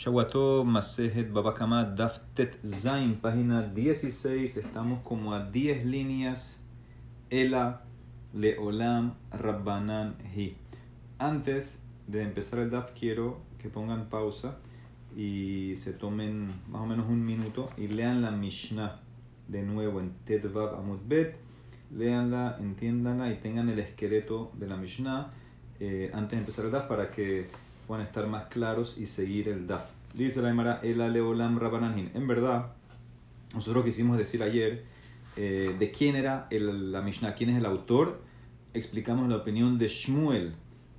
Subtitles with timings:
[0.00, 4.56] Shawato Masejet Babakama Daftet Zain, página 16.
[4.56, 6.58] Estamos como a 10 líneas.
[7.28, 7.82] Ela
[8.32, 10.56] Leolam Rabbanan Hi.
[11.18, 14.56] Antes de empezar el Daf, quiero que pongan pausa
[15.14, 19.02] y se tomen más o menos un minuto y lean la Mishnah
[19.48, 21.36] de nuevo en Tedvav Amud Bet.
[21.94, 25.30] Leanla, entiéndanla y tengan el esqueleto de la Mishnah
[25.78, 27.48] eh, antes de empezar el Daf para que
[27.90, 29.82] puedan estar más claros y seguir el DAF.
[30.14, 32.12] Dice la Emara, el Aleolam Rabbananhin.
[32.14, 32.66] En verdad,
[33.52, 34.84] nosotros quisimos decir ayer
[35.36, 38.20] eh, de quién era el, la Mishnah, quién es el autor.
[38.74, 40.52] Explicamos la opinión de Shmuel,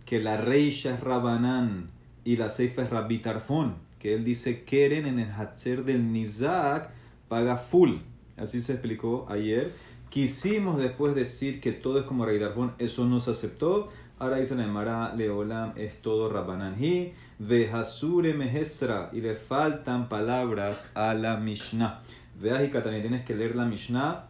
[0.05, 1.91] que la Reisha es Rabbanan
[2.25, 6.89] y la Seifa es Rabbi Tarfon, que él dice, Keren en el Hatzer del Nizak
[7.29, 7.99] paga full.
[8.35, 9.71] Así se explicó ayer.
[10.09, 13.93] Quisimos después decir que todo es como Rabbi Tarfon, eso no se aceptó.
[14.21, 21.38] Ahora dice la Leolam es todo Rabbananhi, Vehasure Mehesra, y le faltan palabras a la
[21.38, 22.03] Mishnah.
[22.39, 24.27] Veas y Katani, tienes que leer la Mishnah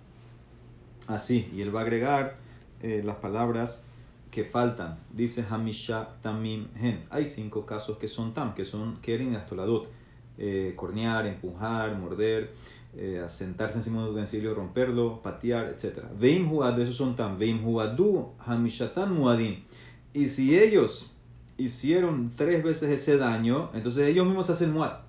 [1.08, 2.38] así, y él va a agregar
[2.82, 3.84] eh, las palabras
[4.32, 4.98] que faltan.
[5.12, 7.04] Dice Hamisha Tamim Hen.
[7.10, 9.90] Hay cinco casos que son tam, que son Keren Astoladot.
[10.38, 12.54] Eh, cornear, empujar, morder,
[12.96, 16.00] eh, sentarse encima de un utensilio, romperlo, patear, etc.
[16.18, 17.38] Veim Huad, esos son tam.
[17.38, 19.66] Veim Huadu Hamishatan Muadin.
[20.14, 21.12] Y si ellos
[21.58, 25.02] hicieron tres veces ese daño, entonces ellos mismos se hacen muat.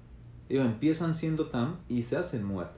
[0.49, 2.71] Ellos empiezan siendo tam y se hacen muat.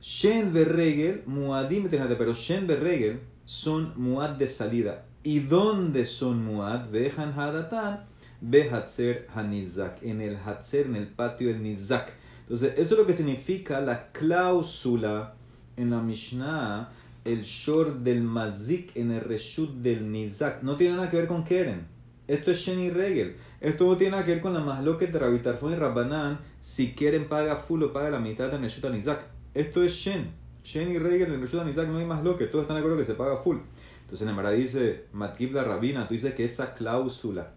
[0.00, 5.06] Shen verregel, muadim, pero Shen verregel son muad de salida.
[5.22, 6.90] ¿Y dónde son muad?
[6.90, 8.04] Vejan hadatan,
[8.40, 10.02] behatzer hanizak.
[10.02, 12.12] En el hatzer, en el patio del nizak.
[12.42, 15.34] Entonces, eso es lo que significa la cláusula
[15.76, 16.90] en la Mishnah
[17.26, 20.62] el short del mazik en el reshut del nizak.
[20.62, 21.86] No tiene nada que ver con Keren.
[22.28, 23.36] Esto es Sheni Regel.
[23.60, 26.38] Esto no tiene nada que ver con la masloquet de Rabitarfon y Rabbanan.
[26.60, 29.20] Si quieren paga full o paga la mitad del reshut nizak.
[29.54, 30.30] Esto es Shen.
[30.64, 33.04] Shen Regel en reshut nizak no hay más lo que todos están de acuerdo que
[33.04, 33.58] se paga full.
[34.02, 37.54] Entonces en el dice Matkib la Rabina, tú dices que esa cláusula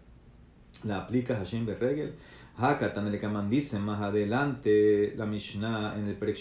[0.83, 2.15] la aplicas a Shen Regel.
[2.57, 6.37] Hakatan el Kaman dice más adelante la Mishnah en el Perek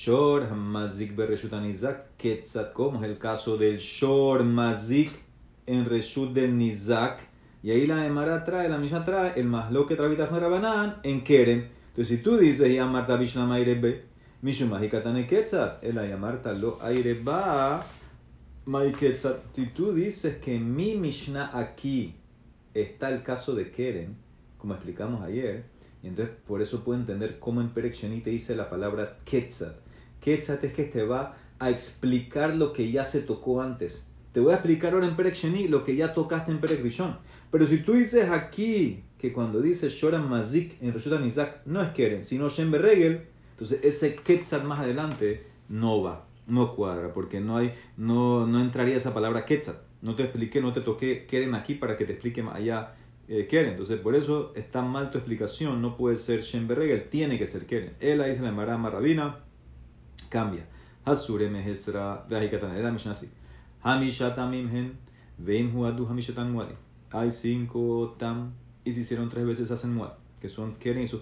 [0.00, 5.10] Shor Mazik Bereshut Nizak Ketzat, como es el caso del Shor Mazik
[5.66, 7.20] en Reshut del Nizak.
[7.62, 11.68] Y ahí la Emara trae, la trae el Maslo que travita Rabanán en Keren.
[11.88, 14.04] Entonces, si tú dices, Yamarta Bishna Mairebe,
[14.40, 17.84] Mishum Mahikatane Ketzat, el Yamarta lo Aireba
[18.64, 19.54] Maiketzat.
[19.54, 22.14] Si tú dices que mi Mishnah aquí
[22.72, 24.16] está el caso de Keren,
[24.56, 25.66] como explicamos ayer,
[26.02, 29.89] y entonces por eso puedo entender cómo en Perek te dice la palabra Ketzat.
[30.20, 34.02] Ketzat es que te va a explicar lo que ya se tocó antes.
[34.32, 35.36] Te voy a explicar ahora en Perek
[35.68, 36.82] lo que ya tocaste en Perek
[37.50, 41.90] Pero si tú dices aquí que cuando dices Shoran Mazik en Reshutan Isaac no es
[41.90, 43.22] Keren, sino Shem Regel,
[43.52, 48.96] entonces ese Ketzat más adelante no va, no cuadra, porque no, hay, no, no entraría
[48.96, 49.76] esa palabra Ketzat.
[50.00, 52.94] No te expliqué, no te toqué Keren aquí para que te explique más allá
[53.28, 53.72] eh, Keren.
[53.72, 55.82] Entonces, por eso está mal tu explicación.
[55.82, 57.94] No puede ser Shem Berregel, tiene que ser Keren.
[58.00, 59.40] Él ahí dice la Marama Rabina,
[60.28, 60.66] cambia.
[61.04, 63.30] Hasure Mehesra, Veajikatan, era Mishnah así.
[63.82, 64.98] Hamishatam Imhen,
[65.38, 66.74] Veim Huadu Hamishatan Muadi.
[67.12, 68.52] Hay cinco tam,
[68.84, 71.20] y si hicieron tres veces hacen Muad, que son Keren y sus.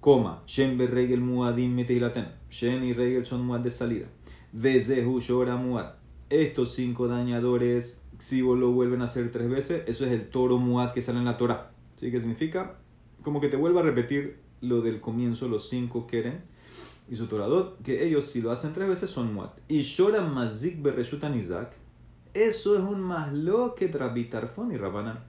[0.00, 2.28] Coma, Shem Berregel Muadim Meteilaten.
[2.50, 4.06] Shen y Regel son Muad de salida.
[4.52, 5.94] Vezehu Shora Muad.
[6.30, 10.92] Estos cinco dañadores si lo vuelven a hacer tres veces, eso es el toro muad
[10.92, 11.70] que sale en la Torah.
[11.96, 12.10] ¿Sí?
[12.10, 12.76] ¿Qué significa?
[13.22, 16.42] Como que te vuelva a repetir lo del comienzo, los cinco quieren
[17.10, 19.50] y su toradot, que ellos si lo hacen tres veces son muad.
[19.68, 21.72] Y shora mazik bereshutan Isaac,
[22.34, 25.24] eso es un más lo que trabitarfon y rabana.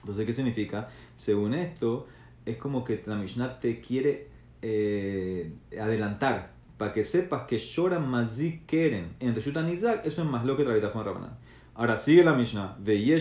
[0.00, 0.88] Entonces, ¿qué significa?
[1.16, 2.06] Según esto,
[2.44, 4.28] es como que la Mishnah te quiere
[4.62, 10.44] eh, adelantar para que sepas que shora mazik keren en reshutan Isaac, eso es más
[10.44, 11.38] lo que trabitarfon y rabana.
[11.74, 12.76] Ahora sigue la Mishnah.
[12.84, 13.12] Y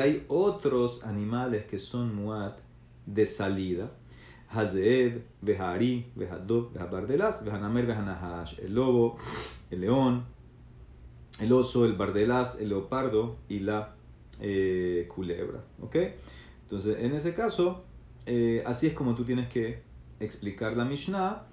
[0.00, 2.52] hay otros animales que son muad
[3.06, 3.90] de salida.
[4.50, 8.58] Hazeeb, Vehari, Vehadov, Vehabardelas, Vehanamer, Vehanahash.
[8.60, 9.16] El lobo,
[9.70, 10.24] el león,
[11.40, 13.94] el oso, el bardelas, el leopardo y la
[14.40, 15.62] eh, culebra.
[15.80, 15.96] ¿Ok?
[16.62, 17.84] Entonces, en ese caso,
[18.26, 19.82] eh, así es como tú tienes que
[20.18, 21.46] explicar la Mishnah.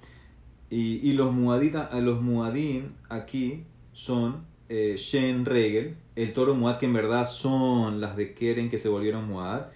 [0.70, 6.88] Y, y los, muadita, los muadim aquí son eh, Shen Regel, el toro Muad que
[6.88, 9.68] en verdad son las de Keren que se volvieron Muad,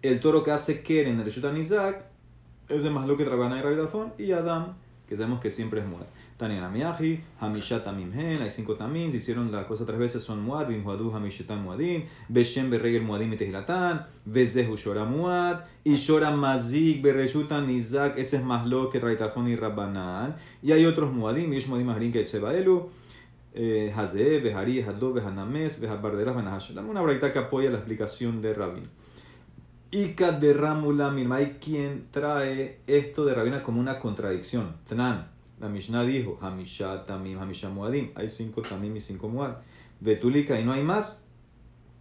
[0.00, 2.07] el toro que hace Keren, el Reshutan Isaac,
[2.68, 3.62] es de lo que Rabana
[4.18, 4.74] y y Adam
[5.08, 6.04] que sabemos que siempre es muad.
[6.36, 10.68] Tania Namiaji, Hamishat Tamimhen, hay cinco tamim, se hicieron la cosa tres veces, son muad,
[10.68, 17.66] bin huadu, Hamishetan muadin, Beshem berregel muadim mitehilatan, Bezehu shora muad, y shora mazik bereshutan
[17.66, 18.42] nizak, ese es
[18.92, 22.88] que traitafon y rabbanan, y hay otros muadim, y es muadim ahrin que echebaelu,
[23.96, 28.88] Hazeh, Behari, Haddo, Behanames, Behabarderas, Benahashalam, una braita que apoya la explicación de Rabin.
[29.90, 34.76] Ika de Ramula hay quien trae esto de Rabina como una contradicción.
[34.86, 35.28] Tnan,
[35.60, 38.10] la Mishnah dijo, Hamisha Tamim, Hamisha Muadim.
[38.14, 39.56] Hay cinco Tamim y cinco Muad.
[40.00, 41.26] Betulika y no hay más.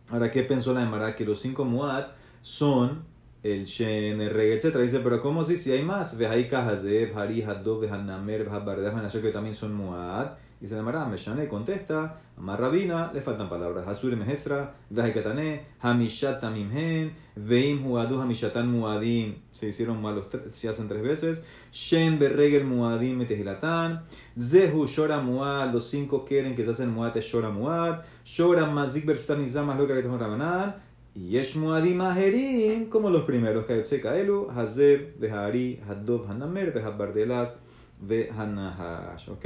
[0.10, 1.16] Ahora, ¿qué pensó la Emara?
[1.16, 2.08] Que los cinco Muad
[2.42, 3.06] son
[3.42, 4.78] el Shen, el Reg, etc.
[4.80, 6.18] Dice, pero ¿cómo si, si hay más?
[6.18, 10.32] Vehaika Hazev, Hari, Haddo, Behanamer, Behabardev, que también son Muad.
[10.60, 13.88] Dice la Mara, Meshane contesta, Amar Rabina, le faltan palabras.
[13.88, 19.34] Hasur Mehesra, Vahekatane, Hamishat Tamimhen, Veim Huadu Hamishatan Muadim.
[19.52, 21.44] Se hicieron malos, se hacen tres veces.
[21.72, 24.04] Shen Berregel Muadim Metehilatan.
[24.38, 28.02] Zehu Shora Muad, los cinco quieren que se hacen Muad Shora Muad.
[28.24, 30.76] Shora Mazik Bersutan Nizam, lo que Rabanan.
[31.16, 33.66] Y Yesh Muadim Aherim, como los primeros.
[33.66, 37.60] Kayotse Kaelu, Hazeb, Behari, Haddov Hanamer, Behabardelas,
[38.00, 39.30] Behanahash.
[39.30, 39.46] ¿Ok?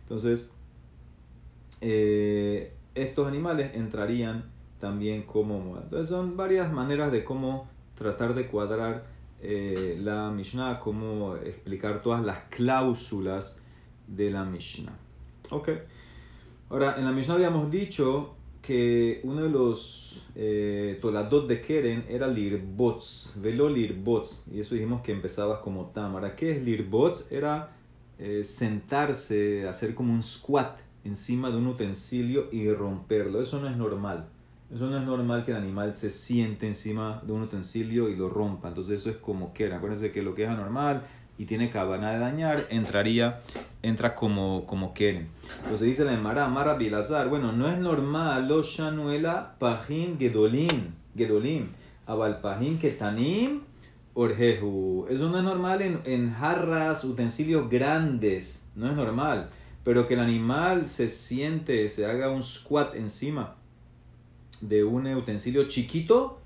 [0.00, 0.50] Entonces,
[1.82, 4.44] eh, estos animales entrarían
[4.78, 5.82] también como muad.
[5.82, 9.04] Entonces, son varias maneras de cómo tratar de cuadrar
[9.40, 13.60] eh, la Mishnah, cómo explicar todas las cláusulas
[14.06, 14.96] de la Mishnah.
[15.50, 15.70] Ok.
[16.70, 22.28] Ahora, en la Mishnah habíamos dicho que uno de los eh, toladot de Keren era
[22.28, 26.36] lirbots, velo lirbots, y eso dijimos que empezaba como tamara.
[26.36, 27.30] ¿Qué es lirbots?
[27.32, 27.74] Era
[28.18, 33.40] eh, sentarse, hacer como un squat encima de un utensilio y romperlo.
[33.40, 34.26] Eso no es normal.
[34.74, 38.28] Eso no es normal que el animal se siente encima de un utensilio y lo
[38.28, 38.68] rompa.
[38.68, 39.76] Entonces eso es como quiera.
[39.76, 41.02] Acuérdense que lo que es anormal
[41.36, 43.40] y tiene cabana de dañar, entraría,
[43.82, 45.28] entra como, como quieren.
[45.64, 51.68] Entonces dice la Emara, Mara Bilazar, bueno, no es normal, lo shanuela pajin gedolim, gedolim,
[52.06, 53.62] abal pajin ketanim,
[54.14, 55.06] Orjehu.
[55.08, 58.62] Eso no es normal en, en, jarras, utensilios grandes.
[58.74, 59.50] No es normal.
[59.84, 63.56] Pero que el animal se siente, se haga un squat encima
[64.60, 66.38] de un utensilio chiquito,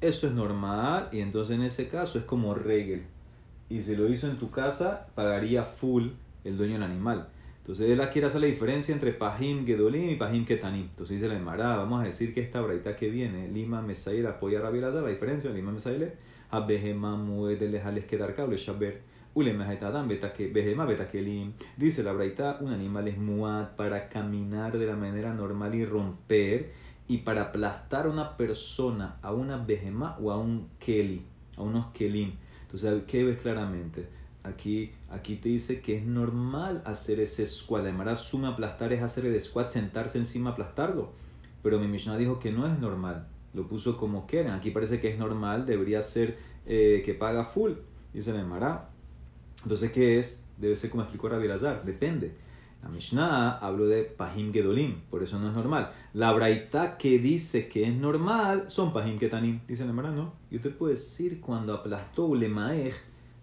[0.00, 1.08] eso es normal.
[1.12, 3.02] Y entonces en ese caso es como regel.
[3.68, 6.10] Y si lo hizo en tu casa, pagaría full
[6.44, 7.28] el dueño del animal.
[7.58, 10.82] Entonces él quiere hacer la diferencia entre Pahim Gedolim y Pahim Ketanim.
[10.82, 14.60] Entonces dice la Emara, vamos a decir que esta braita que viene, Lima Mesail apoya
[14.60, 16.12] a la diferencia, Lima Mesail
[16.50, 19.02] Abehema muede dejarles quedar cable shaber.
[21.76, 26.72] Dice la Braita, un animal es muad para caminar de la manera normal y romper
[27.06, 31.22] y para aplastar a una persona, a una behema o a un keli,
[31.56, 32.32] a unos kelim.
[32.62, 34.08] Entonces, ¿qué ves claramente?
[34.42, 37.82] Aquí, aquí te dice que es normal hacer ese squat.
[37.82, 41.10] Además, suma aplastar es hacer el squat, sentarse encima, aplastarlo.
[41.62, 44.52] Pero mi Mishnah dijo que no es normal lo puso como quieren.
[44.52, 47.72] Aquí parece que es normal, debería ser eh, que paga full,
[48.12, 48.90] dice el Emara.
[49.62, 50.44] Entonces, ¿qué es?
[50.58, 52.34] Debe ser como explicó Rabbi Lazar, depende.
[52.82, 55.92] La Mishnah habló de Pahim Gedolim, por eso no es normal.
[56.14, 60.34] La Braita que dice que es normal son Pahim Ketanim, dice el Emara, ¿no?
[60.50, 62.94] Y usted puede decir cuando aplastó Ulemaej,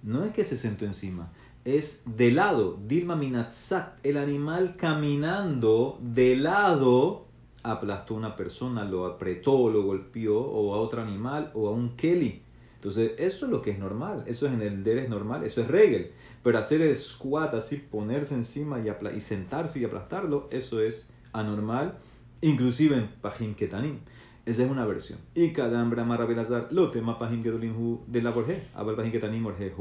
[0.04, 1.32] no es que se sentó encima,
[1.66, 7.26] es de lado, Dilma Minatzat, el animal caminando de lado
[7.64, 11.96] aplastó a una persona, lo apretó, lo golpeó, o a otro animal, o a un
[11.96, 12.42] Kelly.
[12.84, 15.62] Entonces, eso es lo que es normal, eso es en el der es normal, eso
[15.62, 16.12] es regel.
[16.44, 21.98] Pero hacer el squat así, ponerse encima y, y sentarse y aplastarlo, eso es anormal,
[22.42, 24.00] inclusive en Pajim Ketanim.
[24.46, 25.20] Esa es una versión.
[25.34, 29.72] Y cada hambra marabelazar lo tema Pajim Kedolim de la Borje, abal Pajim Ketanim Borje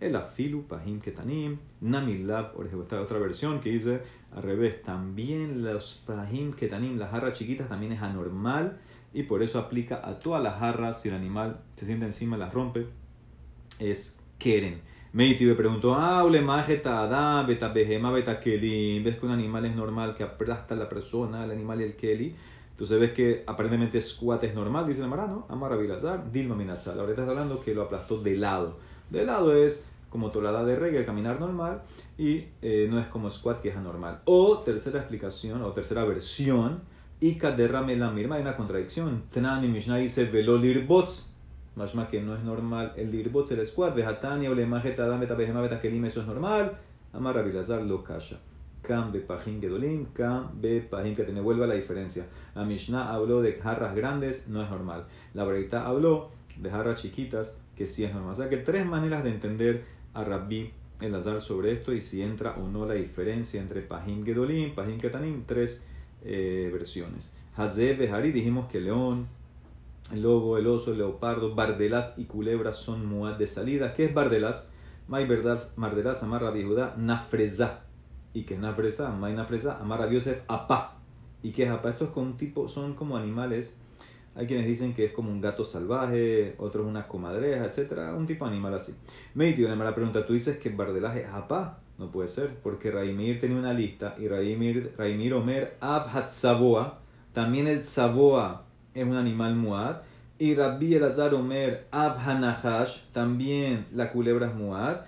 [0.00, 4.00] el afilu pahim ketanim, namilav, esta otra versión que dice
[4.34, 8.80] al revés, también los pahim ketanim, las jarras chiquitas también es anormal
[9.14, 12.52] y por eso aplica a todas las jarras, si el animal se siente encima, las
[12.52, 12.86] rompe,
[13.78, 14.82] es keren.
[15.12, 20.16] Meiti me preguntó, ah, adam, beta behema, beta keli, ves que un animal es normal
[20.16, 22.34] que aplasta a la persona, el animal y el keli,
[22.72, 26.98] entonces ves que aparentemente squat es normal, dice el marano, amara bilazar, dilma minatzal.
[26.98, 28.78] Ahora estás hablando que lo aplastó de lado.
[29.10, 31.82] De lado es como tolada de reggae, caminar normal,
[32.18, 34.22] y eh, no es como squat que es anormal.
[34.24, 36.82] O tercera explicación, o tercera versión,
[37.24, 39.22] Ika derrame la mirma, hay una contradicción.
[39.32, 41.30] Tnani Mishnah dice velo lirbots,
[41.74, 45.62] más que no es normal el lirbots, el squat, vejatania o le adam beta behema
[45.62, 46.76] beta kelim, eso es normal.
[47.14, 48.40] Amar Rabilazar lo kasha.
[49.26, 52.26] Pajin gedolin, kam be pajin que te vuelva la diferencia.
[52.54, 55.06] La Mishnah habló de jarras grandes, no es normal.
[55.32, 56.28] La Breita habló
[56.60, 58.32] de jarras chiquitas, que sí es normal.
[58.32, 62.20] O sea que tres maneras de entender a Rabbi el azar sobre esto y si
[62.20, 65.86] entra o no la diferencia entre Pahim Gedolim, Pahim Ketanim, tres
[66.24, 67.36] eh, versiones.
[67.56, 69.28] Hazeb Behari dijimos que león,
[70.12, 73.94] el lobo, el oso, el leopardo, bardelas y culebras son muad de salida.
[73.94, 74.70] ¿Qué es bardelas?
[75.06, 77.84] May bardelas amarra Judá nafreza.
[78.32, 79.10] ¿Y qué es nafreza?
[79.10, 80.98] May nafreza amarra Yosef apá.
[81.42, 81.90] ¿Y qué es apá?
[81.90, 83.80] Estos con tipo, son como animales.
[84.34, 88.14] Hay quienes dicen que es como un gato salvaje, otros una comadreja, etc.
[88.16, 88.94] Un tipo de animal así.
[89.34, 91.83] Meitio, la mala pregunta, tú dices que bardelas es apá.
[91.98, 96.98] No puede ser, porque Raimir tenía una lista y Raimir, Raimir Omer Ab Hatzaboa,
[97.34, 98.62] también el Tzaboa
[98.94, 99.96] es un animal muad.
[100.38, 104.98] Y Rabbi Elazar Omer Ab Hanahash, también la culebra es muad.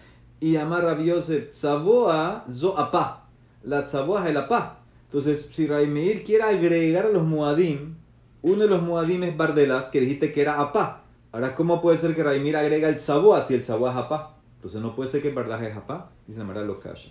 [0.40, 3.28] Y Amar Rabbi Yosef Tzaboa Zo Apa,
[3.62, 4.80] la Tzaboa es el Apa.
[5.04, 7.94] Entonces, si Raimir quiere agregar a los muadim,
[8.42, 11.02] uno de los muadim es Bardelas, que dijiste que era Apa.
[11.30, 14.35] Ahora, ¿cómo puede ser que Raimir agrega el Tzaboa si el Tzaboa es Apa?
[14.66, 17.10] Entonces no puede ser que verdad es Japá, dice la lo Kasha.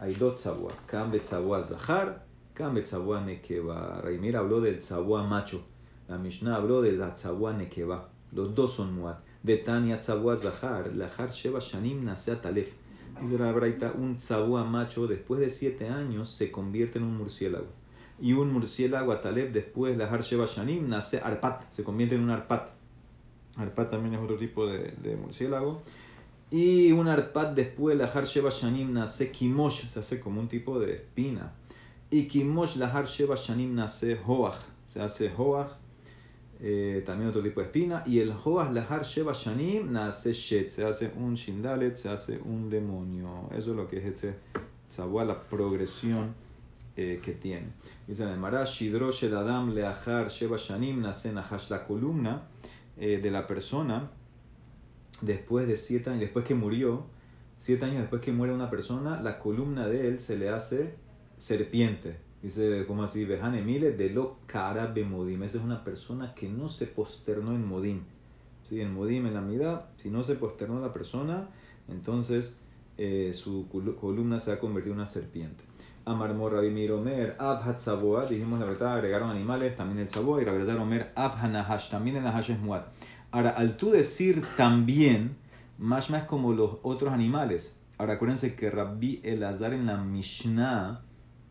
[0.00, 2.24] Hay dos tzabuá, Kam tzabuá zahar,
[2.54, 4.00] Kam tzabuá nekeba.
[4.02, 5.62] Raimir habló del tzabuá macho,
[6.08, 8.08] la Mishnah habló del tzabuá nekeba.
[8.32, 9.20] Los dos son muat.
[9.44, 12.72] De Tania zahar, lahar sheva shanim nasea talef.
[13.20, 17.68] Dice la Braita, un tzabuá macho después de siete años se convierte en un murciélago.
[18.20, 22.70] Y un murciélago atalef después, lahar sheva shanim, nace arpat, se convierte en un arpat.
[23.56, 25.80] Arpat también es otro tipo de, de murciélago.
[26.50, 30.94] Y un arpat después, la Sheva Shanim nace Kimosh, se hace como un tipo de
[30.94, 31.52] espina.
[32.10, 35.68] Y Kimosh, la Sheva Shanim nace Hoach, se hace Hoach,
[36.60, 38.02] eh, también otro tipo de espina.
[38.06, 42.70] Y el Hoach, la Sheva Shanim nace Shet, se hace un Shindalet, se hace un
[42.70, 43.50] demonio.
[43.50, 44.34] Eso es lo que es este
[44.90, 46.34] Zabuá, la progresión
[46.96, 47.66] eh, que tiene.
[48.06, 52.48] Dice el Mará, Shidro Adam Leahar Sheva Shanim nace Nahash, la columna
[52.96, 54.10] eh, de la persona
[55.22, 57.04] después de siete años, después que murió,
[57.58, 60.94] siete años después que muere una persona, la columna de él se le hace
[61.38, 62.16] serpiente.
[62.42, 63.24] Dice, como así?
[63.24, 65.42] Bejane Mile de lo cara bemodim.
[65.42, 68.02] Esa es una persona que no se posternó en modim.
[68.62, 68.80] ¿Sí?
[68.80, 71.48] En modim, en la mitad, si no se posternó la persona,
[71.88, 72.58] entonces
[72.96, 73.66] eh, su
[74.00, 75.64] columna se ha convertido en una serpiente.
[76.04, 77.62] Amar Rabbi Omer, Av
[78.30, 82.24] dijimos la verdad, agregaron animales, también el Tzaboa, y Rabbi Omer, Av Hanahash, también el
[82.24, 82.82] Nahash es Muad.
[83.30, 85.36] Ahora, al tú decir también,
[85.76, 87.76] más más como los otros animales.
[87.98, 91.02] Ahora, acuérdense que Rabbi Elazar en la Mishnah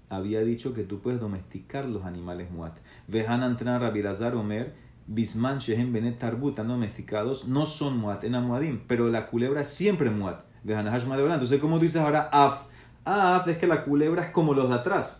[0.09, 2.77] había dicho que tú puedes domesticar los animales muat.
[3.07, 4.73] Vejan entrenar Rabbi Elazar Omer,
[5.05, 10.09] Bisman Shehem Benet Tarbuta, domesticados, no son muat en Amuadim, pero la culebra es siempre
[10.09, 10.45] muat.
[10.63, 12.63] Vejan Entonces, ¿cómo dices ahora af?
[13.05, 15.16] Af es que la culebra es como los de atrás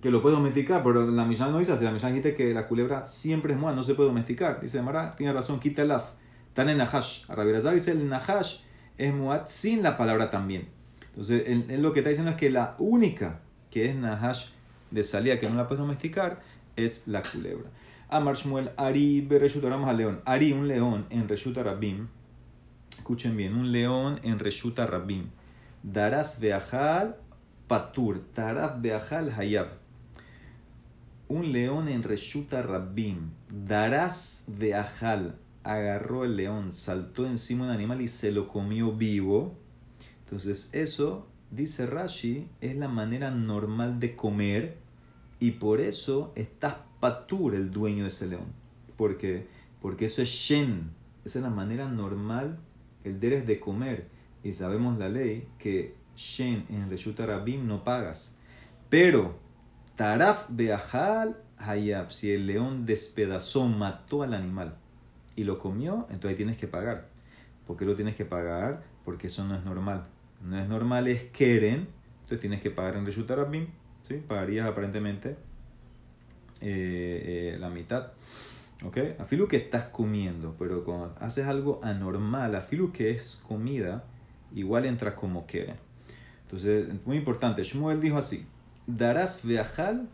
[0.00, 1.84] que lo puede domesticar, pero la Mishnah no dice así.
[1.84, 4.60] La Mishnah dice que la culebra siempre es muad, no se puede domesticar.
[4.60, 6.12] Dice Mara, tiene razón, quita el af.
[6.54, 7.26] Tan en Nahash.
[7.28, 8.60] Rabirazar dice el Nahash
[8.98, 10.68] es muad sin la palabra también.
[11.10, 13.40] Entonces, él, lo que está diciendo es que la única
[13.70, 14.48] que es Nahash
[14.90, 16.40] de salida que no la puede domesticar
[16.76, 17.68] es la culebra.
[18.08, 20.20] Amar Shmuel Ari Bereshut, vamos al león.
[20.24, 22.08] Ari, un león en Reshuta Rabim.
[22.96, 25.30] Escuchen bien, un león en Reshuta Rabim.
[25.82, 27.16] Darás Beajal
[27.68, 29.80] Patur, Taraf Beajal Hayab
[31.30, 37.76] un león en Reshuta Rabbim, Darás de Ajal, agarró el león, saltó encima de un
[37.76, 39.56] animal y se lo comió vivo.
[40.24, 44.78] Entonces eso, dice Rashi, es la manera normal de comer
[45.38, 48.52] y por eso está patur el dueño de ese león.
[48.96, 49.46] ¿Por qué?
[49.80, 50.90] Porque eso es shen,
[51.24, 52.58] esa es la manera normal,
[53.04, 54.08] el deres de comer.
[54.42, 58.36] Y sabemos la ley que shen en Reshuta Rabbim no pagas.
[58.88, 59.38] Pero
[60.00, 62.10] Taraf Beajal Hayab.
[62.10, 64.76] Si el león despedazó, mató al animal
[65.36, 67.08] y lo comió, entonces tienes que pagar.
[67.66, 68.82] ¿Por qué lo tienes que pagar?
[69.04, 70.04] Porque eso no es normal.
[70.42, 71.86] No es normal, es Keren.
[72.22, 73.30] Entonces tienes que pagar en Reshut
[74.00, 74.14] ¿sí?
[74.26, 75.36] Pagarías aparentemente
[76.62, 78.12] eh, eh, la mitad.
[78.82, 78.96] ¿Ok?
[79.18, 84.04] Afilu que estás comiendo, pero cuando haces algo anormal, afilu que es comida,
[84.54, 85.76] igual entra como Keren.
[86.44, 87.62] Entonces, muy importante.
[87.62, 88.46] Shmuel dijo así
[88.96, 90.08] darás veajal,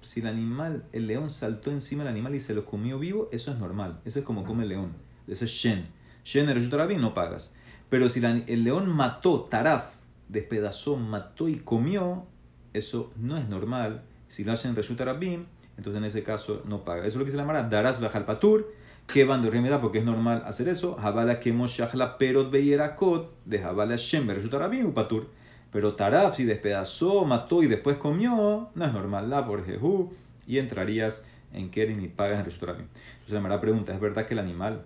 [0.00, 3.52] si el animal, el león saltó encima del animal y se lo comió vivo, eso
[3.52, 4.00] es normal.
[4.04, 4.92] Eso es como come el león.
[5.26, 5.86] Eso es shen.
[6.24, 7.52] Shen en bien no pagas.
[7.88, 9.94] Pero si el león mató, taraf,
[10.28, 12.26] despedazó, mató y comió,
[12.72, 14.02] eso no es normal.
[14.28, 15.46] Si lo hacen en bien
[15.78, 17.00] entonces en ese caso no paga.
[17.00, 18.74] Eso es lo que se llama darás veajal patur,
[19.06, 20.96] que van de porque es normal hacer eso.
[20.96, 24.26] Jabala que moshachla perot beyerakot, de jabala shen
[24.70, 25.28] bien u patur.
[25.70, 30.12] Pero Taraf, si despedazó, mató y después comió, no es normal, la por Jehu,
[30.46, 32.84] y entrarías en Keren y pagas en restaurante.
[33.20, 34.84] Entonces, la pregunta, ¿es verdad que el animal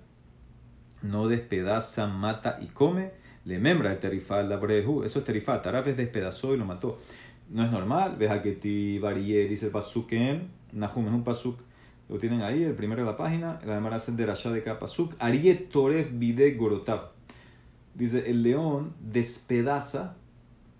[1.03, 3.13] no despedaza, mata y come?
[3.45, 5.03] Le membra de terifá la brehu.
[5.03, 5.63] Eso es terifá.
[5.63, 6.99] Taraf es despedazó y lo mató.
[7.51, 8.17] No es normal.
[8.17, 11.07] Veja que ti varíe, dice el pasuk en Nahum.
[11.09, 11.59] Es un pasuk.
[12.09, 13.61] Lo tienen ahí, el primero de la página.
[13.67, 15.15] La demara es de Rasha de cada pasuk.
[15.19, 17.11] Ariye toref bide gorotav.
[17.95, 20.17] Dice, el león despedaza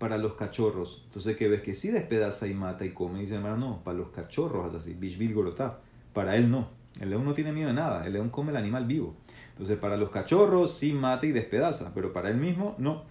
[0.03, 1.03] para los cachorros.
[1.05, 3.19] Entonces, que ves que sí despedaza y mata y come.
[3.19, 4.95] Y dice, hermano, no, para los cachorros es así.
[4.95, 5.77] Bishvil gorotav.
[6.11, 6.67] Para él no.
[6.99, 8.05] El león no tiene miedo de nada.
[8.05, 9.15] El león come el animal vivo.
[9.51, 13.05] Entonces, para los cachorros sí mata y despedaza, pero para él mismo no.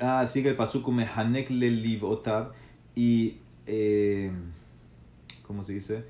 [0.00, 2.50] Ah, sigue el pasuk mehanek le livotav
[2.96, 3.36] y,
[3.66, 4.32] eh,
[5.46, 6.04] ¿cómo se dice?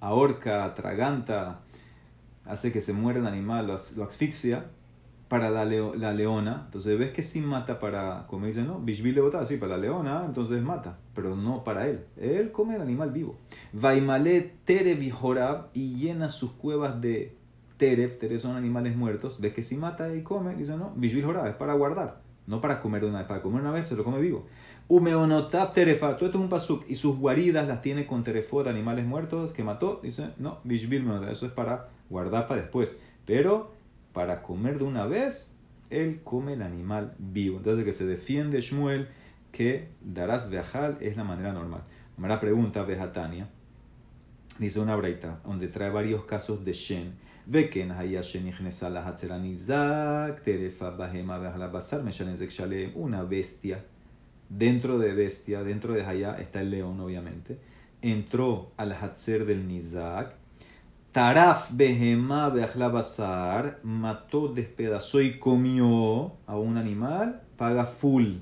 [0.00, 1.60] Ahorca, traganta,
[2.46, 4.66] hace que se muera el animal, lo, asfixia
[5.30, 6.62] para la, la, leona.
[6.64, 8.80] Entonces ves que sí mata para, como dicen, ¿no?
[8.80, 12.04] Bishvil levotav, sí, para la leona, entonces mata, pero no para él.
[12.16, 13.36] Él come el animal vivo.
[13.72, 14.98] Vaimale tere
[15.72, 17.36] y llena sus cuevas de
[17.76, 21.54] teref, teref son animales muertos, ves que si mata y come, dice no, bishvil es
[21.54, 24.46] para guardar, no para comer una vez, para comer una vez se lo come vivo.
[24.88, 29.06] Umeonotav terefa, todo esto es un pasuk, y sus guaridas las tiene con terefot, animales
[29.06, 33.78] muertos que mató, dice no, bishvil eso es para guardar para después, pero
[34.13, 35.55] para comer de una vez,
[35.89, 37.57] él come el animal vivo.
[37.57, 39.07] Entonces que se defiende Shmuel
[39.51, 41.83] que darás viajar es la manera normal.
[42.17, 43.49] La pregunta, Vejatania,
[44.57, 47.13] dice una breita, donde trae varios casos de Shen
[47.47, 53.77] וכן היה שנכנסה להצר הניזק, טרף הבהמה ואכל הבשר, משנה זה כשלם una bestia.
[54.49, 57.57] Dentro de bestia, dentro de allá está el león, obviamente.
[58.03, 60.35] Entró al Hatzer del Nizak.
[61.12, 68.36] Taraf behema beachla basar, mató, despedazó y comió a un animal, paga full.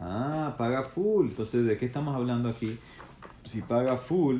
[0.00, 1.28] Ah, paga full.
[1.28, 2.76] Entonces, ¿de qué estamos hablando aquí?
[3.44, 4.38] Si paga full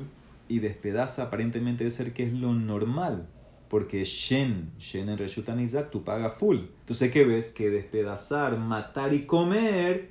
[0.49, 3.29] y despedaza, aparentemente debe ser que es lo normal
[3.73, 6.59] porque Shen, Shen en Reshutan Isaac, tú pagas full.
[6.81, 7.55] Entonces, ¿qué ves?
[7.55, 10.11] Que despedazar, matar y comer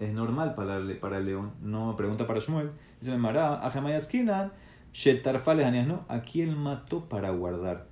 [0.00, 1.52] es normal para, para el león.
[1.60, 2.70] No, pregunta para Shmuel.
[3.00, 4.52] Dice el Mará, Ajamayaskinan,
[4.92, 7.86] Shetarfales no, aquí él mató para guardar.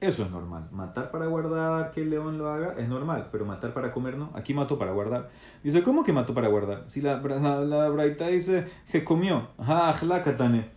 [0.00, 0.66] Eso es normal.
[0.72, 3.28] Matar para guardar, que el león lo haga, es normal.
[3.30, 4.30] Pero matar para comer no.
[4.34, 5.28] Aquí mató para guardar.
[5.62, 6.84] Dice, ¿cómo que mató para guardar?
[6.86, 9.48] Si la, la, Braita dice que comió.
[9.58, 10.70] Ah, katane.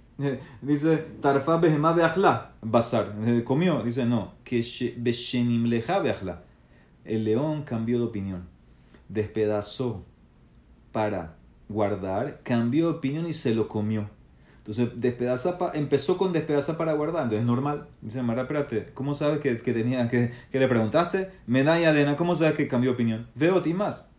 [0.61, 3.13] Dice, tarfa behema beachla, basar.
[3.45, 3.81] Comió.
[3.81, 4.61] Dice, no, que
[4.97, 6.43] beshenim leja beachla.
[7.05, 8.47] El león cambió de opinión.
[9.07, 10.03] Despedazó
[10.91, 11.35] para
[11.69, 14.09] guardar, cambió de opinión y se lo comió.
[14.65, 17.87] Entonces, despedaza empezó con despedazar para guardar, entonces es normal.
[18.01, 21.31] Dice, Mara, espérate, ¿cómo sabes que, que tenía, que, que, le preguntaste?
[21.47, 23.27] Medalla de ¿cómo sabes que cambió opinión?
[23.35, 24.13] Veo ti más.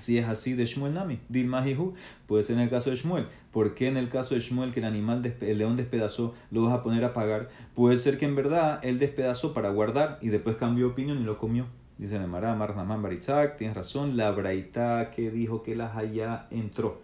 [0.00, 1.92] Si es así de Shmuel Nami, Dilmahihu,
[2.26, 3.26] puede ser en el caso de Shmuel.
[3.52, 6.72] ¿Por qué en el caso de Shmuel que el animal, el león despedazó, lo vas
[6.72, 7.50] a poner a pagar?
[7.74, 11.36] Puede ser que en verdad él despedazó para guardar y después cambió opinión y lo
[11.36, 11.66] comió.
[11.98, 17.02] Dice el Mará, Marnaman Baritzak, tienes razón, la Braita que dijo que la Haya entró.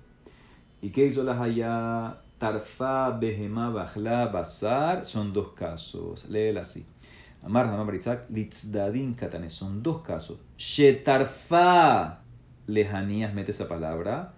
[0.80, 2.22] ¿Y qué hizo la Haya?
[2.40, 6.26] Tarfa, Behemá, Bajla, Bazar, son dos casos.
[6.30, 6.86] Léela así.
[7.44, 10.38] Amar Baritzak, Litzdadin Katanes, son dos casos.
[10.56, 12.22] Shetarfa
[12.66, 14.32] lejanías mete esa palabra.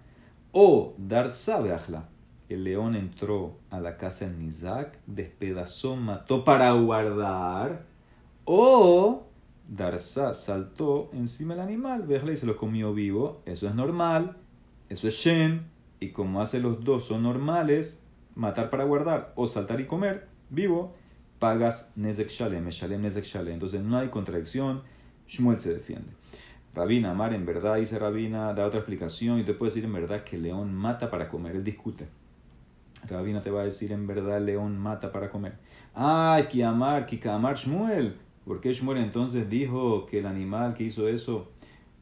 [0.51, 2.09] O dar sabeachla.
[2.49, 7.85] El león entró a la casa en Nizak, despedazó, mató para guardar.
[8.43, 9.23] O
[9.67, 13.41] Darsa saltó encima del animal, verle y se lo comió vivo.
[13.45, 14.35] Eso es normal.
[14.89, 15.72] Eso es Shen.
[16.03, 20.93] Y como hace los dos son normales, matar para guardar o saltar y comer vivo,
[21.39, 23.53] pagas Nezek Shalem, Shalem Nezek Shalem.
[23.53, 24.81] Entonces no hay contradicción.
[25.29, 26.11] Shmuel se defiende.
[26.75, 30.25] Rabina, Amar, en verdad, dice Rabina, da otra explicación y te puede decir en verdad
[30.25, 32.09] que león mata para comer, él discute.
[33.07, 35.53] Rabina te va a decir en verdad león mata para comer.
[35.95, 38.17] Ah, que amar, que amar Shmuel.
[38.43, 41.49] ¿Por qué Shmuel entonces dijo que el animal que hizo eso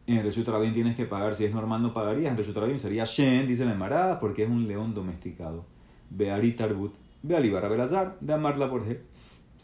[0.07, 1.35] en Rabin tienes que pagar?
[1.35, 2.31] Si es normal no pagarías.
[2.31, 5.65] En Reshut sería Shen, dice la Emara, porque es un león domesticado.
[6.09, 8.99] Beari Tarbut, Beali Belazar, de amarla G.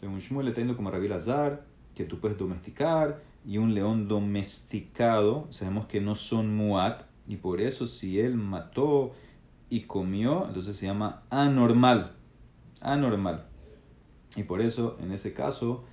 [0.00, 5.46] Según Shmuel le está como Rabbi Lazar, que tú puedes domesticar y un león domesticado,
[5.50, 9.12] sabemos que no son muat, y por eso si él mató
[9.68, 12.14] y comió, entonces se llama anormal,
[12.80, 13.46] anormal.
[14.36, 15.84] Y por eso, en ese caso,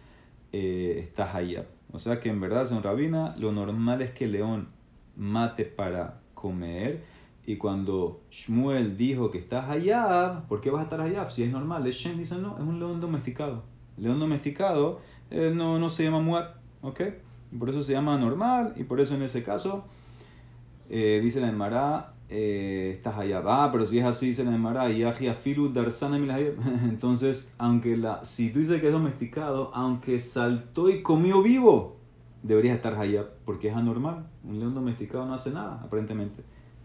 [0.52, 1.66] eh, está hayab.
[1.96, 4.68] O sea que en verdad, según Rabina, lo normal es que el león
[5.16, 7.04] mate para comer.
[7.46, 11.32] Y cuando Shmuel dijo que está hayab, ¿por qué vas a estar hayab?
[11.32, 13.64] Si es normal, Shen dice no, es un león domesticado.
[13.98, 15.00] León domesticado
[15.32, 17.02] eh, no, no se llama muat, ¿ok?
[17.58, 19.86] por eso se llama normal, y por eso en ese caso,
[20.90, 24.90] eh, dice la Emara, estás allá, va, pero si es así, dice la Emara,
[25.34, 26.18] filu darsana
[26.84, 31.98] entonces, aunque la, si tú dices que es domesticado, aunque saltó y comió vivo,
[32.42, 34.28] deberías estar hayab, porque es anormal.
[34.44, 36.44] Un león domesticado no hace nada, aparentemente.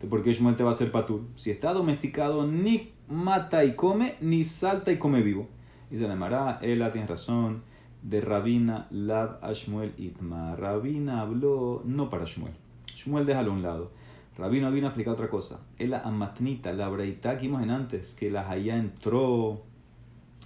[0.08, 1.22] ¿Por qué Shmuel te va a hacer patur?
[1.36, 5.48] Si está domesticado, ni mata y come, ni salta y come vivo.
[5.90, 7.62] Y se llamará, Ela tiene razón,
[8.02, 10.56] de Rabina Lab a Shmuel Itma.
[10.56, 12.54] Rabina habló no para Shmuel.
[12.86, 13.90] Shmuel déjalo a un lado.
[14.36, 15.60] Rabina vino a explicar otra cosa.
[15.78, 19.62] Ela amatnita, la braita que vimos en antes, que la Hayá entró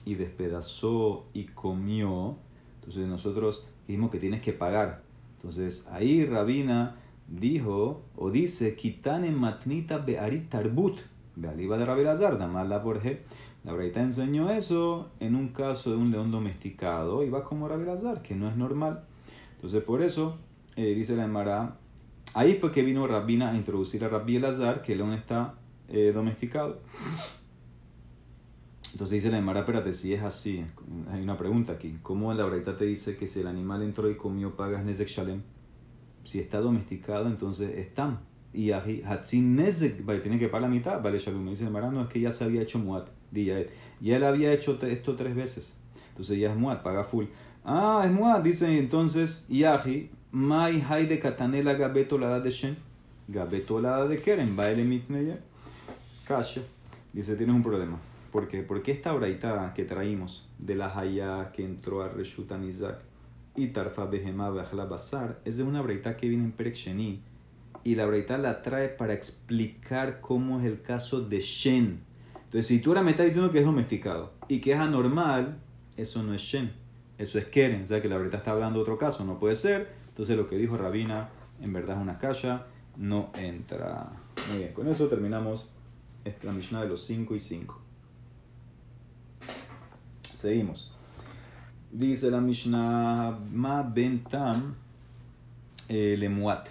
[0.04, 2.36] y despedazó y comió.
[2.76, 5.02] Entonces nosotros dijimos que tienes que pagar.
[5.36, 6.96] Entonces ahí Rabina
[7.28, 11.00] dijo o dice, Kitane matnita bearit tarbut.
[11.36, 13.00] Bealiba de Rabbi Lazar, la por
[13.64, 17.84] La Braita enseñó eso en un caso de un león domesticado y va como Rabbi
[17.84, 19.04] Lazar, que no es normal.
[19.56, 20.38] Entonces por eso,
[20.76, 21.76] eh, dice la Emara,
[22.34, 25.54] ahí fue que vino Rabina a introducir a Rabbi Lazar, que el león está
[25.88, 26.80] eh, domesticado.
[28.92, 30.64] Entonces dice la Emara, espérate, si es así,
[31.10, 31.98] hay una pregunta aquí.
[32.02, 35.42] ¿Cómo la Braita te dice que si el animal entró y comió, pagas Nezek Shalem?
[36.22, 38.20] Si está domesticado, entonces están.
[38.52, 41.44] Y Hatzin Nezek, vale, tiene que pagar la mitad, vale Shalom.
[41.48, 44.78] Dice la Emara, no, es que ya se había hecho Muat, y él había hecho
[44.80, 45.76] esto tres veces.
[46.10, 47.24] Entonces ya es Muat, paga full.
[47.64, 52.76] Ah, es Muat, dice entonces, Yahi, Mai Hay de Katanela Gabeto la de Shen.
[53.28, 55.38] Gabeto la de Keren, Baile Mitneye.
[56.26, 56.60] Kasha.
[57.12, 58.00] Dice, tienes un problema.
[58.32, 58.64] ¿Por qué?
[58.64, 62.98] Porque esta braita que traímos de la Haya que entró a Reshutan Isaac
[63.54, 66.78] y Tarfa Behemá Basar es de una braita que viene en Perek
[67.84, 72.00] y la braita la trae para explicar cómo es el caso de Shen.
[72.46, 75.58] Entonces, si tú ahora me estás diciendo que es domesticado y que es anormal,
[75.96, 76.72] eso no es Shen,
[77.18, 77.84] eso es Keren.
[77.84, 80.02] O sea que la braita está hablando de otro caso, no puede ser.
[80.14, 81.28] Entonces, lo que dijo Rabina
[81.60, 84.12] en verdad es una calla, no entra.
[84.48, 85.70] Muy bien, con eso terminamos
[86.24, 87.80] esta Mishnah de los 5 y 5.
[90.34, 90.92] Seguimos.
[91.90, 94.76] Dice la Mishnah Ma Bentam
[95.88, 96.68] eh, Lemuat.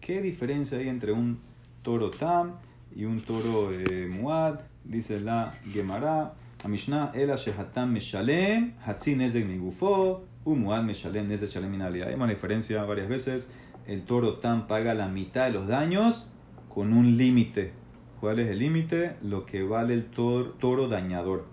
[0.00, 1.38] ¿Qué diferencia hay entre un
[1.82, 2.56] toro Tam
[2.96, 4.60] y un toro eh, Muad?
[4.82, 6.34] Dice la Gemara.
[6.64, 12.06] La Mishnah Ela Shehatam Meshalem Hatzin Nezek Migufo Umuad Meshalem Nezek Shalem Minalia.
[12.06, 13.52] Hay una diferencia varias veces.
[13.86, 16.30] El toro Tam paga la mitad de los daños
[16.68, 17.72] con un límite.
[18.20, 19.16] ¿Cuál es el límite?
[19.22, 21.44] Lo que vale el toro, toro dañador.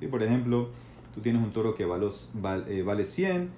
[0.00, 0.70] Y por ejemplo,
[1.14, 2.08] Tú tienes un toro que vale,
[2.68, 3.50] eh, vale 100,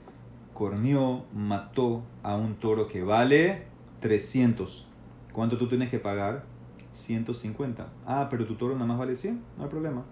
[0.52, 3.62] corneó, mató a un toro que vale
[4.00, 4.86] 300.
[5.32, 6.44] ¿Cuánto tú tienes que pagar?
[6.90, 7.86] 150.
[8.06, 10.04] Ah, pero tu toro nada más vale 100, no hay problema.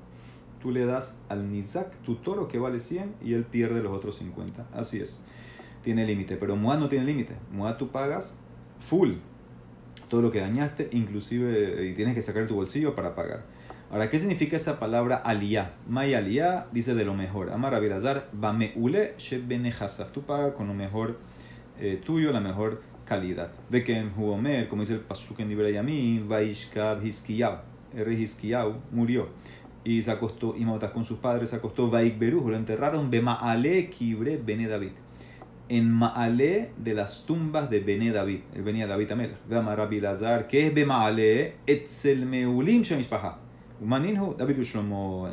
[0.62, 4.14] Tú le das al Nizak tu toro que vale 100 y él pierde los otros
[4.16, 4.68] 50.
[4.72, 5.24] Así es.
[5.82, 7.34] Tiene límite, pero Moad no tiene límite.
[7.50, 8.36] Moad tú pagas
[8.78, 9.14] full.
[10.08, 13.44] Todo lo que dañaste, inclusive, y tienes que sacar tu bolsillo para pagar.
[13.90, 15.74] Ahora, ¿qué significa esa palabra aliyah?
[15.88, 17.50] May aliyah dice de lo mejor.
[17.50, 20.12] Amar Abilazar, bameule shebenehasaf.
[20.12, 21.18] Tú pagas con lo mejor
[21.80, 23.50] eh, tuyo, la mejor calidad.
[23.68, 27.58] Ve que en Huomer, como dice el Pasuk en Ibrahim, Vaishkab Hiskiyau.
[27.94, 29.28] El rey Hiskiyau murió
[29.84, 33.88] y se acostó, y Mautas con sus padres se acostó, Vaik Beruj, lo enterraron Bemaale
[33.90, 34.92] Kibre Bene David.
[35.68, 39.34] En Maale de las tumbas de Bene David, el venía David Amel.
[39.50, 41.54] Amar Abilazar, ¿qué es Bemaale?
[41.66, 43.38] Etzel Meulim Shemishpaha
[43.80, 45.28] Umaninhu, David Shlomo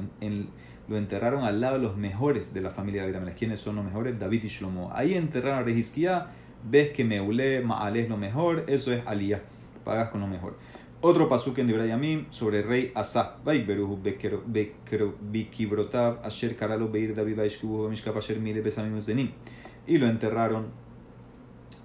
[0.89, 3.85] lo enterraron al lado de los mejores de la familia de David ¿Quiénes son los
[3.85, 4.19] mejores?
[4.19, 4.91] David y Shlomo.
[4.91, 6.27] Ahí enterraron a Rehiskia,
[6.67, 9.43] ves que Meule, Maale es lo mejor, eso es Aliyah,
[9.85, 10.57] pagas con lo mejor.
[11.01, 13.37] Otro pasuk en Yamim sobre el rey Asa.
[13.45, 13.99] Beruhu
[15.31, 19.31] Bikibrotav, Asher Karalo Beir David Baishkubu, Mishkap Asher Mile Besamim Zenim.
[19.87, 20.67] Y lo enterraron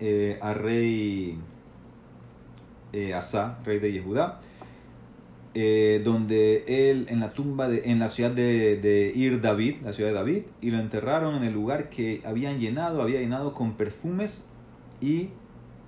[0.00, 1.38] eh, al rey
[2.92, 4.40] eh, Asa, rey de Yehudá
[5.54, 9.92] eh, donde él en la tumba de, en la ciudad de, de, Ir David, la
[9.92, 13.74] ciudad de David, y lo enterraron en el lugar que habían llenado, había llenado con
[13.74, 14.50] perfumes
[15.00, 15.28] y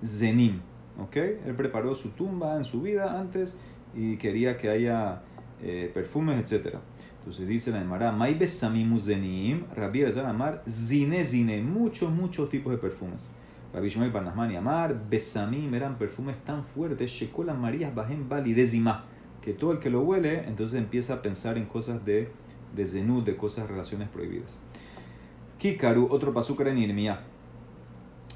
[0.05, 0.61] zenim.
[1.01, 1.41] ¿Okay?
[1.47, 3.59] Él preparó su tumba en su vida antes
[3.95, 5.23] y quería que haya
[5.63, 6.77] eh, perfumes, etc.
[7.19, 13.31] Entonces dice la Emara, besamimu zenim, Rabbi Amar, zine zine, muchos, muchos tipos de perfumes.
[13.73, 18.55] Rabbi Shmuel Barnasman y Amar, besamim eran perfumes tan fuertes, shekola Marías bajen bali
[19.43, 22.29] que todo el que lo huele, entonces empieza a pensar en cosas de,
[22.75, 24.57] de zenú, de cosas, relaciones prohibidas.
[25.59, 27.21] Kikaru, otro pasukar en Irmía.
[27.23, 28.36] Kikaru shuhal le upahim tamnun le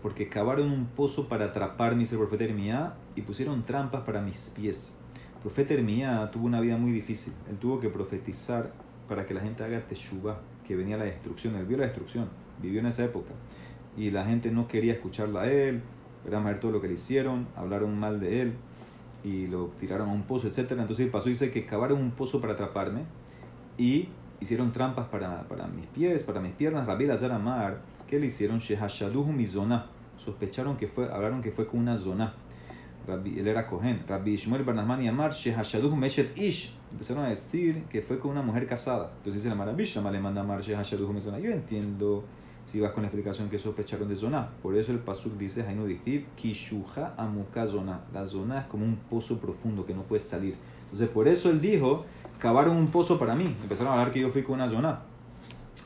[0.00, 4.50] Porque cavaron un pozo para atrapar, dice el profeta Irmía, y pusieron trampas para mis
[4.50, 4.94] pies.
[5.34, 7.32] El profeta Irmía tuvo una vida muy difícil.
[7.50, 8.72] Él tuvo que profetizar
[9.08, 11.56] para que la gente haga teshuva, que venía la destrucción.
[11.56, 12.28] Él vio la destrucción,
[12.62, 13.32] vivió en esa época.
[13.96, 15.82] Y la gente no quería escucharla a él
[16.36, 18.52] a ver todo lo que le hicieron, hablaron mal de él
[19.24, 20.72] y lo tiraron a un pozo, etc.
[20.72, 23.02] Entonces el paso dice que cavaron un pozo para atraparme
[23.76, 24.08] y
[24.40, 26.86] hicieron trampas para, para mis pies, para mis piernas.
[26.86, 28.58] Rabbi Lazar Amar, ¿qué le hicieron?
[28.58, 29.86] Shehashaduhu mizona.
[30.16, 32.34] Sospecharon que fue, hablaron que fue con una zona.
[33.06, 34.04] Rabbi, él era Cohen.
[34.06, 36.74] Rabbi Shmuel Barnasman y Amar, Shehashaduhu meshet ish.
[36.90, 39.10] Empezaron a decir que fue con una mujer casada.
[39.18, 41.38] Entonces dice la maravilla, le manda Amar Shehashaduhu mizona.
[41.38, 42.24] Yo entiendo
[42.66, 44.50] si vas con la explicación que sospecharon de zona.
[44.62, 48.00] Por eso el pasuk dice, Hainu Diftiv, Kishuha Amuka zona.
[48.12, 50.54] La zona es como un pozo profundo que no puedes salir.
[50.84, 52.04] Entonces por eso él dijo
[52.38, 53.56] cavaron un pozo para mí.
[53.62, 55.00] Empezaron a hablar que yo fui con una zona.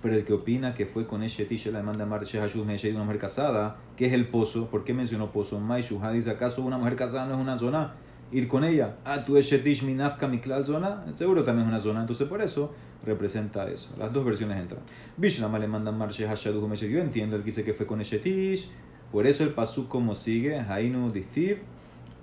[0.02, 3.18] Pero el que opina que fue con Esheti, la demanda Marche Hashud de una mujer
[3.18, 4.66] casada, ¿qué es el pozo?
[4.66, 5.60] ¿Por qué mencionó pozo?
[5.60, 7.94] Mai dice, ¿acaso una mujer casada no es una zona?
[8.32, 8.96] Ir con ella.
[9.04, 11.04] Ah, tú Eshetish minafka miklal zona.
[11.14, 12.00] Seguro también es una zona.
[12.00, 12.72] Entonces por eso
[13.04, 13.94] representa eso.
[13.98, 14.80] Las dos versiones entran.
[15.16, 18.70] Bishlama le manda Marche Hashadu Yo entiendo, él dice que fue con Eshetish.
[19.12, 20.58] Por eso el pasú como sigue.
[20.58, 21.58] Hainu Dithib.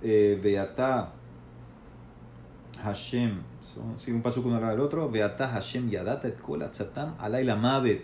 [0.01, 1.13] Eh, Beata
[2.83, 3.48] Hashem
[3.98, 5.10] si un paso uno del otro.
[5.10, 8.04] Beata Hashem Yadata et Kol Atzatam Alayla Mavet.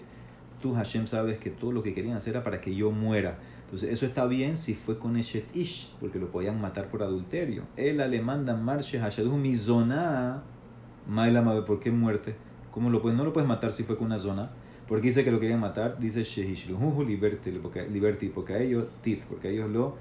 [0.62, 3.38] Tú, Hashem, sabes que todo lo que querían hacer era para que yo muera.
[3.66, 7.64] Entonces, eso está bien si fue con Eshet Ish, porque lo podían matar por adulterio.
[7.76, 10.44] Él le manda Marshe Hashaduh Mizona.
[11.08, 12.36] Maila Mavet, ¿por qué muerte?
[12.72, 13.18] ¿Cómo lo puedes?
[13.18, 14.50] No lo puedes matar si fue con una zona.
[14.88, 19.70] Porque dice que lo querían matar, dice Shehishluhu Liberty, porque, porque ellos, tit, porque ellos
[19.72, 19.96] lo,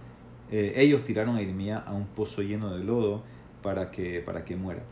[0.50, 3.22] eh, ellos tiraron a Irmía a un pozo lleno de lodo
[3.62, 4.82] para que, para que muera.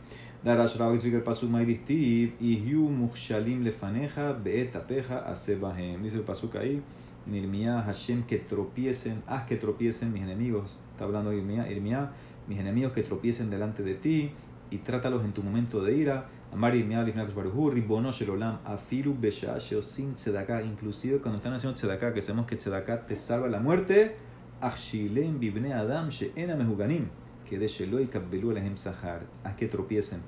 [0.45, 6.03] El pasuk Maidistiv, Ihyu Mukshalim Lefaneja, Beetapeja, Asebahem.
[6.03, 6.81] Dice el pasuk ahí,
[7.25, 10.77] en Irmía, Hashem, que tropiecen, haz que tropiecen mis enemigos.
[10.91, 12.11] Está hablando de Irmía, Irmía,
[12.49, 14.31] mis enemigos que tropiecen delante de ti
[14.69, 16.25] y trátalos en tu momento de ira.
[16.51, 20.61] Amar Irmía, Lifnakus Baruhu, Ribono Shelolam, Afiru Beshasheo, sin Tzedaká.
[20.61, 24.17] Inclusive cuando están haciendo Tzedaká, que sabemos que Tzedaká te salva la muerte,
[24.59, 30.21] Achshilem Bibne Adam, Sheena Mehuganim que de y Kabbelu Sahar, haz que tropiecen.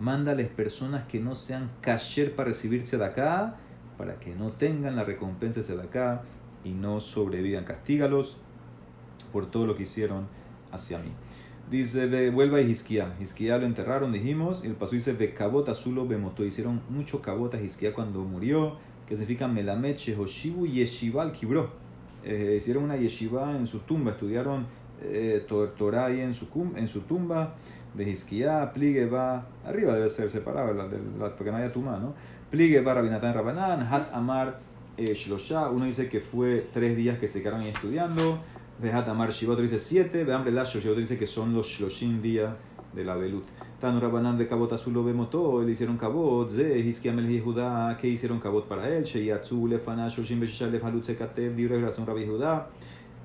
[0.00, 3.56] Mándales personas que no sean kasher para recibirse de acá,
[3.96, 6.22] para que no tengan la recompensa de acá
[6.64, 7.64] y no sobrevivan.
[7.64, 8.38] Castígalos
[9.32, 10.26] por todo lo que hicieron
[10.72, 11.10] hacia mí.
[11.70, 13.14] Dice, vuelva a Hisquía.
[13.20, 14.64] Hisquía lo enterraron, dijimos.
[14.64, 16.44] Y el paso dice, Bekabot Azulo Bemoto.
[16.44, 21.84] Hicieron mucho cabot a Hisquía cuando murió, que significa Melameche, Hoshibu Yeshival Kibro.
[22.24, 24.66] Eh, hicieron una yeshiva en su tumba, estudiaron
[25.02, 27.54] eh, Torah ahí en su, en su tumba,
[27.94, 30.74] de Hizkiah, pligue va, arriba debe ser separado,
[31.36, 32.14] porque no haya tumba, ¿no?
[32.50, 34.58] Pligue va Rabinatán Rabanán, Hat Amar
[34.96, 38.40] eh, Shlosha, uno dice que fue tres días que se quedaron ahí estudiando,
[38.80, 41.66] de Hat Amar Shiva, otro dice siete, de Hambre Lasho, otro dice que son los
[41.66, 42.52] Shloshim días
[42.92, 43.44] de la Belut.
[43.80, 47.96] Tanu Rabanán de Kabot Azul lo vemos todo, le hicieron Kabot, Ze, Hizkiah Mel Judá,
[48.00, 49.04] ¿qué hicieron Kabot para él?
[49.04, 52.68] Sheyatzu, Lefana, Shoshim Beshishal, Lefalut, Sekatev, Libre Relación Rabbi Judá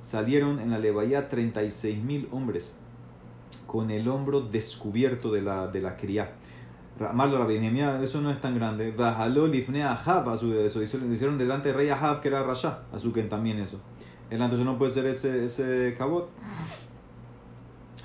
[0.09, 2.75] salieron en la Levaya 36.000 hombres
[3.67, 6.31] con el hombro descubierto de la, de la cría.
[7.13, 8.91] Malo la eso no es tan grande.
[8.91, 10.81] Bajaló lifne a a su eso.
[10.81, 13.79] Hicieron delante del rey Ahab, que era Rasha, a su que también eso.
[14.31, 16.29] Entonces no puede ser ese, ese cabot.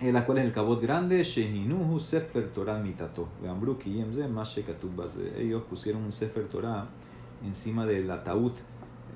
[0.03, 3.29] La cual es el cabot grande, Shehinuhu Sefer Torah Mitato.
[5.38, 6.87] Ellos pusieron un Sefer Torah
[7.45, 8.53] encima del ataúd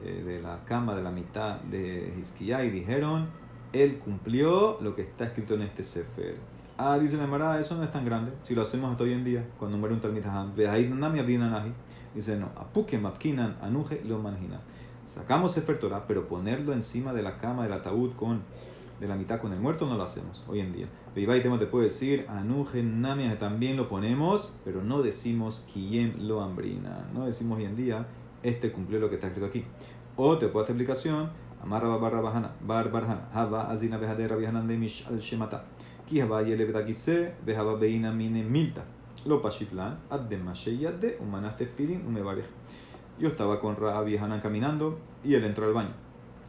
[0.05, 3.29] eh, de la cama de la mitad de Hizkiah y dijeron,
[3.73, 6.37] él cumplió lo que está escrito en este Sefer.
[6.77, 8.33] Ah, dice la Mara, eso no es tan grande.
[8.45, 10.23] Si lo hacemos hasta hoy en día, cuando muere un Talmid
[12.15, 14.61] Dice, no, apuke mapkinan anuje lo manjina.
[15.13, 18.43] Sacamos Sefer Torah, pero ponerlo encima de la cama del ataúd con
[19.01, 20.87] de la mitad con el muerto no lo hacemos hoy en día.
[21.15, 27.09] y te puede decir, anuje namia también lo ponemos, pero no decimos quien lo hambrina.
[27.15, 28.07] No decimos hoy en día
[28.43, 29.65] este cumplió lo que está escrito aquí.
[30.17, 31.31] O te puedo esta explicación,
[31.63, 35.65] amarra barra bajana, bar barhana, hava azina behadera vihanan de mish al shemata,
[36.07, 38.85] ki hava yele betakise, behava beina mine milta,
[39.27, 42.47] lo pashitlan, adema sheyade, umanaste filin, umevarej.
[43.19, 45.91] Yo estaba con Rabbi Hanan caminando y él entró al baño.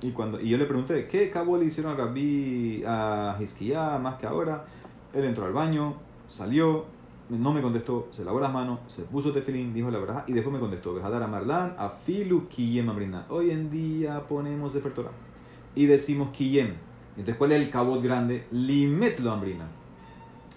[0.01, 4.15] Y, cuando, y yo le pregunté, ¿qué cabo le hicieron a Rabbi a Hizkiah más
[4.15, 4.65] que ahora?
[5.13, 5.95] Él entró al baño,
[6.27, 6.85] salió,
[7.29, 10.53] no me contestó, se lavó las manos, se puso tefilín, dijo la verdad y después
[10.53, 12.89] me contestó, Bejadar a Marlán, a Filu Kiyem
[13.29, 15.11] Hoy en día ponemos de Torah
[15.75, 16.73] y decimos Kiyem.
[17.11, 18.45] Entonces, ¿cuál es el cabot grande?
[18.51, 19.67] Limet lo ambrina.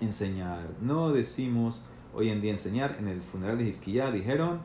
[0.00, 0.68] Enseñar.
[0.80, 2.96] No decimos hoy en día enseñar.
[2.98, 4.60] En el funeral de Hizquiyah dijeron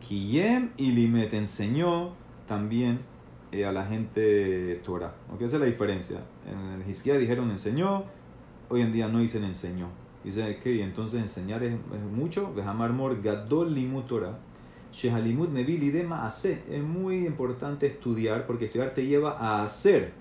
[0.00, 1.32] Kiyem y Limet.
[1.34, 2.12] Enseñó
[2.48, 3.00] también
[3.52, 5.14] eh, a la gente Torah.
[5.32, 5.46] ¿Okay?
[5.46, 6.20] Esa es la diferencia.
[6.46, 8.04] En el Hizquiyah dijeron enseñó.
[8.70, 9.88] Hoy en día no dicen enseñó.
[10.24, 11.74] Dice que entonces enseñar es,
[12.10, 12.54] mucho.
[12.92, 14.38] Mor Gadol Limut Torah.
[14.92, 16.62] Shehalimut Nevilidema hace.
[16.70, 20.12] Es muy importante estudiar porque estudiar te lleva a hacer.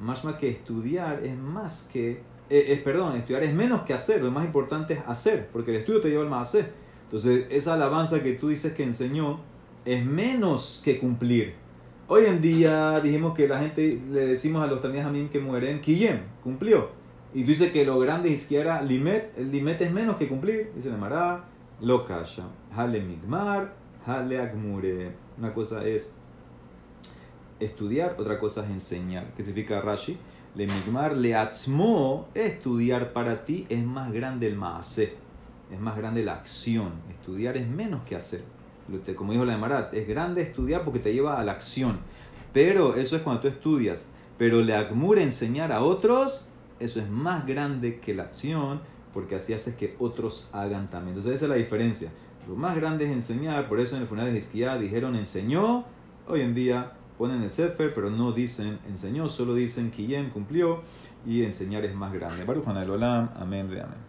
[0.00, 2.22] Más más que estudiar es más que.
[2.48, 4.22] Eh, es, perdón, estudiar es menos que hacer.
[4.22, 6.72] Lo más importante es hacer porque el estudio te lleva al más hacer.
[7.04, 9.40] Entonces, esa alabanza que tú dices que enseñó
[9.84, 11.54] es menos que cumplir.
[12.08, 16.20] Hoy en día dijimos que la gente le decimos a los también que mueren, Kiyem,
[16.42, 16.90] cumplió.
[17.36, 20.72] Y tú dices que lo grande izquierda, limet, el limet es menos que cumplir.
[20.74, 21.44] Dice la Mará,
[21.82, 22.44] lo kasha.
[22.74, 23.74] Hale migmar,
[24.06, 25.12] hale agmure.
[25.36, 26.14] Una cosa es
[27.60, 29.34] estudiar, otra cosa es enseñar.
[29.36, 30.16] ¿Qué significa Rashi?
[30.54, 35.12] Le migmar, le atzmo, estudiar para ti es más grande el maase.
[35.70, 36.92] Es más grande la acción.
[37.10, 38.44] Estudiar es menos que hacer.
[39.14, 41.98] Como dijo la Marat, es grande estudiar porque te lleva a la acción.
[42.54, 44.08] Pero eso es cuando tú estudias.
[44.38, 46.48] Pero le agmure enseñar a otros,
[46.80, 48.80] eso es más grande que la acción
[49.12, 51.16] porque así haces que otros hagan también.
[51.16, 52.10] Entonces esa es la diferencia.
[52.46, 55.84] Lo más grande es enseñar, por eso en el funeral de Isquia dijeron enseñó,
[56.28, 60.82] hoy en día ponen el Sefer, pero no dicen enseñó, solo dicen Kiyem cumplió
[61.24, 62.44] y enseñar es más grande.
[62.44, 64.04] Baruch Olam, amén, amén.